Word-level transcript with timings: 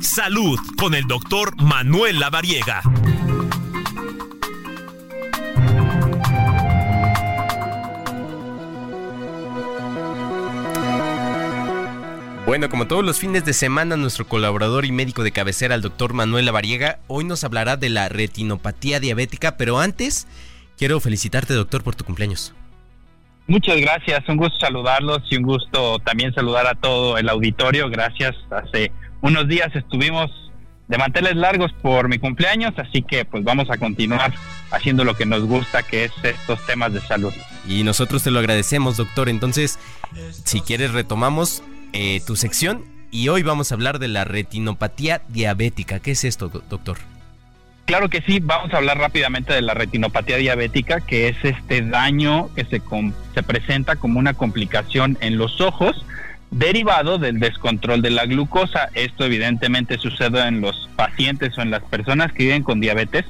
Salud 0.00 0.58
con 0.78 0.94
el 0.94 1.04
doctor 1.04 1.60
Manuel 1.62 2.20
Lavariega. 2.20 2.82
Bueno, 12.46 12.70
como 12.70 12.86
todos 12.86 13.04
los 13.04 13.18
fines 13.18 13.44
de 13.44 13.52
semana, 13.52 13.96
nuestro 13.96 14.28
colaborador 14.28 14.84
y 14.84 14.92
médico 14.92 15.24
de 15.24 15.32
cabecera, 15.32 15.74
el 15.74 15.82
doctor 15.82 16.12
Manuel 16.12 16.46
Lavariega, 16.46 17.00
hoy 17.08 17.24
nos 17.24 17.42
hablará 17.42 17.76
de 17.76 17.88
la 17.88 18.08
retinopatía 18.08 19.00
diabética, 19.00 19.56
pero 19.56 19.80
antes 19.80 20.26
quiero 20.78 21.00
felicitarte, 21.00 21.54
doctor, 21.54 21.82
por 21.82 21.96
tu 21.96 22.04
cumpleaños. 22.04 22.54
Muchas 23.48 23.80
gracias, 23.80 24.28
un 24.28 24.38
gusto 24.38 24.58
saludarlos 24.58 25.22
y 25.30 25.36
un 25.36 25.44
gusto 25.44 26.00
también 26.00 26.34
saludar 26.34 26.66
a 26.66 26.74
todo 26.74 27.16
el 27.16 27.28
auditorio. 27.28 27.88
Gracias. 27.88 28.34
Hace 28.50 28.90
unos 29.20 29.46
días 29.46 29.74
estuvimos 29.74 30.30
de 30.88 30.98
manteles 30.98 31.36
largos 31.36 31.72
por 31.80 32.08
mi 32.08 32.18
cumpleaños, 32.18 32.74
así 32.76 33.02
que 33.02 33.24
pues 33.24 33.44
vamos 33.44 33.70
a 33.70 33.76
continuar 33.76 34.34
haciendo 34.70 35.04
lo 35.04 35.14
que 35.14 35.26
nos 35.26 35.44
gusta, 35.44 35.82
que 35.82 36.04
es 36.04 36.12
estos 36.22 36.64
temas 36.66 36.92
de 36.92 37.00
salud. 37.00 37.32
Y 37.68 37.84
nosotros 37.84 38.22
te 38.22 38.30
lo 38.30 38.40
agradecemos, 38.40 38.96
doctor. 38.96 39.28
Entonces, 39.28 39.78
si 40.44 40.60
quieres, 40.60 40.92
retomamos 40.92 41.62
eh, 41.92 42.20
tu 42.26 42.36
sección 42.36 42.84
y 43.12 43.28
hoy 43.28 43.42
vamos 43.42 43.70
a 43.70 43.76
hablar 43.76 43.98
de 44.00 44.08
la 44.08 44.24
retinopatía 44.24 45.22
diabética. 45.28 46.00
¿Qué 46.00 46.12
es 46.12 46.24
esto, 46.24 46.48
doctor? 46.48 46.98
Claro 47.86 48.08
que 48.08 48.20
sí, 48.22 48.40
vamos 48.42 48.74
a 48.74 48.78
hablar 48.78 48.98
rápidamente 48.98 49.54
de 49.54 49.62
la 49.62 49.72
retinopatía 49.72 50.38
diabética, 50.38 51.00
que 51.00 51.28
es 51.28 51.36
este 51.44 51.82
daño 51.82 52.52
que 52.56 52.64
se, 52.64 52.82
se 53.32 53.42
presenta 53.44 53.94
como 53.94 54.18
una 54.18 54.34
complicación 54.34 55.16
en 55.20 55.38
los 55.38 55.60
ojos 55.60 56.04
derivado 56.50 57.18
del 57.18 57.38
descontrol 57.38 58.02
de 58.02 58.10
la 58.10 58.26
glucosa. 58.26 58.88
Esto 58.94 59.24
evidentemente 59.24 59.98
sucede 59.98 60.48
en 60.48 60.60
los 60.60 60.90
pacientes 60.96 61.56
o 61.56 61.62
en 61.62 61.70
las 61.70 61.84
personas 61.84 62.32
que 62.32 62.42
viven 62.42 62.64
con 62.64 62.80
diabetes, 62.80 63.24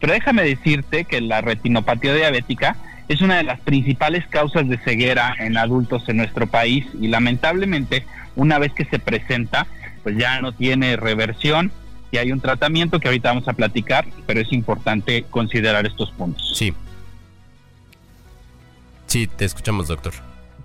pero 0.00 0.14
déjame 0.14 0.42
decirte 0.42 1.04
que 1.04 1.20
la 1.20 1.42
retinopatía 1.42 2.14
diabética 2.14 2.76
es 3.08 3.20
una 3.20 3.36
de 3.36 3.44
las 3.44 3.60
principales 3.60 4.26
causas 4.26 4.66
de 4.70 4.78
ceguera 4.78 5.36
en 5.38 5.58
adultos 5.58 6.08
en 6.08 6.16
nuestro 6.16 6.46
país 6.46 6.86
y 6.98 7.08
lamentablemente 7.08 8.06
una 8.36 8.58
vez 8.58 8.72
que 8.72 8.86
se 8.86 8.98
presenta, 8.98 9.66
pues 10.02 10.16
ya 10.16 10.40
no 10.40 10.52
tiene 10.52 10.96
reversión 10.96 11.72
y 12.10 12.16
hay 12.16 12.32
un 12.32 12.40
tratamiento 12.40 13.00
que 13.00 13.08
ahorita 13.08 13.30
vamos 13.30 13.48
a 13.48 13.52
platicar, 13.52 14.06
pero 14.26 14.40
es 14.40 14.52
importante 14.52 15.24
considerar 15.30 15.86
estos 15.86 16.10
puntos. 16.12 16.56
Sí. 16.56 16.72
Sí, 19.06 19.26
te 19.26 19.44
escuchamos, 19.44 19.88
doctor. 19.88 20.12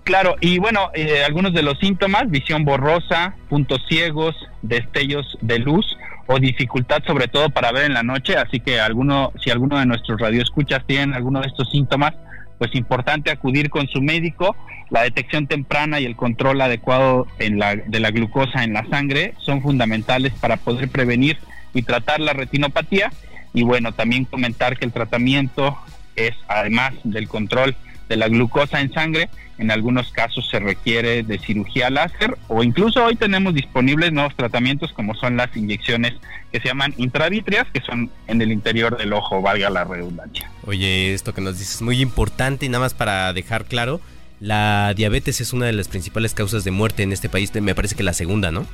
Claro, 0.04 0.36
y 0.40 0.58
bueno, 0.58 0.90
eh, 0.94 1.24
algunos 1.24 1.54
de 1.54 1.62
los 1.62 1.78
síntomas, 1.78 2.30
visión 2.30 2.64
borrosa, 2.64 3.34
puntos 3.48 3.82
ciegos, 3.88 4.36
destellos 4.60 5.38
de 5.40 5.58
luz 5.58 5.96
o 6.26 6.38
dificultad 6.38 7.02
sobre 7.06 7.26
todo 7.26 7.48
para 7.50 7.72
ver 7.72 7.84
en 7.86 7.94
la 7.94 8.02
noche, 8.02 8.36
así 8.36 8.60
que 8.60 8.80
alguno, 8.80 9.32
si 9.42 9.50
alguno 9.50 9.78
de 9.78 9.86
nuestros 9.86 10.20
radioescuchas 10.20 10.84
tienen 10.86 11.14
alguno 11.14 11.40
de 11.40 11.46
estos 11.46 11.70
síntomas, 11.70 12.14
pues 12.58 12.74
importante 12.74 13.30
acudir 13.30 13.70
con 13.70 13.88
su 13.88 14.00
médico. 14.00 14.56
La 14.90 15.02
detección 15.02 15.46
temprana 15.46 16.00
y 16.00 16.04
el 16.04 16.16
control 16.16 16.60
adecuado 16.60 17.26
en 17.38 17.58
la, 17.58 17.76
de 17.76 18.00
la 18.00 18.10
glucosa 18.10 18.64
en 18.64 18.74
la 18.74 18.86
sangre 18.86 19.34
son 19.38 19.62
fundamentales 19.62 20.32
para 20.34 20.56
poder 20.56 20.88
prevenir 20.88 21.38
y 21.72 21.82
tratar 21.82 22.20
la 22.20 22.32
retinopatía. 22.32 23.12
Y 23.52 23.62
bueno, 23.62 23.92
también 23.92 24.24
comentar 24.24 24.76
que 24.76 24.84
el 24.84 24.92
tratamiento 24.92 25.78
es, 26.16 26.34
además 26.48 26.94
del 27.04 27.28
control 27.28 27.76
de 28.08 28.16
la 28.16 28.28
glucosa 28.28 28.80
en 28.80 28.92
sangre, 28.92 29.28
en 29.58 29.70
algunos 29.70 30.10
casos 30.10 30.48
se 30.50 30.58
requiere 30.58 31.22
de 31.22 31.38
cirugía 31.38 31.90
láser 31.90 32.36
o 32.48 32.62
incluso 32.62 33.04
hoy 33.04 33.16
tenemos 33.16 33.54
disponibles 33.54 34.12
nuevos 34.12 34.34
tratamientos 34.34 34.92
como 34.92 35.14
son 35.14 35.36
las 35.36 35.56
inyecciones 35.56 36.14
que 36.52 36.60
se 36.60 36.68
llaman 36.68 36.94
intravítreas, 36.96 37.66
que 37.72 37.80
son 37.80 38.10
en 38.26 38.42
el 38.42 38.52
interior 38.52 38.96
del 38.96 39.12
ojo, 39.12 39.42
valga 39.42 39.70
la 39.70 39.84
redundancia. 39.84 40.50
Oye, 40.66 41.14
esto 41.14 41.34
que 41.34 41.40
nos 41.40 41.58
dices 41.58 41.76
es 41.76 41.82
muy 41.82 42.00
importante 42.00 42.66
y 42.66 42.68
nada 42.68 42.84
más 42.84 42.94
para 42.94 43.32
dejar 43.32 43.64
claro, 43.64 44.00
la 44.40 44.92
diabetes 44.94 45.40
es 45.40 45.52
una 45.52 45.66
de 45.66 45.72
las 45.72 45.88
principales 45.88 46.34
causas 46.34 46.64
de 46.64 46.70
muerte 46.70 47.02
en 47.02 47.12
este 47.12 47.28
país, 47.28 47.52
me 47.54 47.74
parece 47.74 47.94
que 47.94 48.02
la 48.02 48.12
segunda, 48.12 48.50
¿no? 48.50 48.66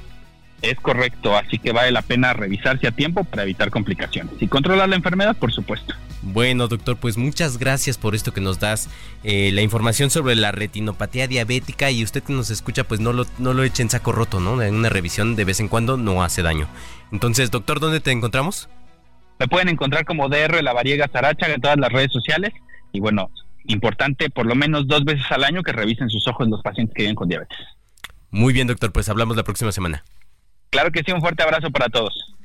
Es 0.63 0.79
correcto, 0.81 1.37
así 1.37 1.59
que 1.59 1.73
vale 1.73 1.91
la 1.91 2.03
pena 2.03 2.33
revisarse 2.33 2.87
a 2.87 2.91
tiempo 2.91 3.25
para 3.25 3.45
evitar 3.45 3.71
complicaciones 3.71 4.35
y 4.41 4.47
controlar 4.47 4.89
la 4.89 4.97
enfermedad, 4.97 5.37
por 5.37 5.53
supuesto. 5.53 5.95
Bueno, 6.23 6.69
doctor, 6.69 6.99
pues 6.99 7.17
muchas 7.17 7.57
gracias 7.57 7.97
por 7.97 8.15
esto 8.15 8.33
que 8.33 8.43
nos 8.43 8.61
das, 8.61 8.91
eh, 9.25 9.51
la 9.53 9.63
información 9.63 10.11
sobre 10.11 10.37
la 10.37 10.53
retinopatía 10.53 11.27
diabética 11.27 11.91
y 11.91 12.05
usted 12.05 12.23
que 12.23 12.35
nos 12.35 12.51
escucha, 12.51 12.85
pues 12.85 13.01
no 13.01 13.13
lo, 13.15 13.25
no 13.39 13.55
lo 13.55 13.63
eche 13.63 13.83
en 13.83 13.89
saco 13.89 14.13
roto, 14.13 14.39
¿no? 14.39 14.61
En 14.63 14.75
una 14.75 14.91
revisión 14.91 15.35
de 15.35 15.45
vez 15.45 15.61
en 15.61 15.69
cuando 15.69 15.97
no 15.97 16.23
hace 16.23 16.43
daño. 16.43 16.69
Entonces, 17.11 17.51
doctor, 17.51 17.81
¿dónde 17.81 18.01
te 18.01 18.11
encontramos? 18.11 18.69
Me 19.39 19.49
pueden 19.49 19.71
encontrar 19.71 20.05
como 20.05 20.29
DR 20.29 20.63
La 20.63 20.75
Variega 20.75 21.09
Saracha 21.11 21.47
en 21.47 21.61
todas 21.61 21.79
las 21.79 21.91
redes 21.91 22.13
sociales 22.13 22.53
y 22.93 23.01
bueno, 23.01 23.31
importante 23.65 24.29
por 24.29 24.45
lo 24.45 24.55
menos 24.55 24.87
dos 24.87 25.05
veces 25.05 25.25
al 25.31 25.45
año 25.45 25.63
que 25.63 25.73
revisen 25.73 26.11
sus 26.11 26.29
ojos 26.29 26.49
los 26.49 26.63
pacientes 26.63 26.95
que 26.95 27.05
viven 27.05 27.15
con 27.15 27.29
diabetes. 27.29 27.59
Muy 28.31 28.53
bien, 28.53 28.67
doctor, 28.67 28.93
pues 28.93 29.09
hablamos 29.09 29.39
la 29.39 29.43
próxima 29.43 29.73
semana. 29.73 30.05
Claro 30.69 30.93
que 30.93 31.03
sí, 31.05 31.13
un 31.13 31.21
fuerte 31.21 31.43
abrazo 31.43 31.71
para 31.71 31.89
todos. 31.89 32.37